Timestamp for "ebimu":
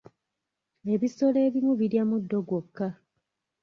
1.47-1.73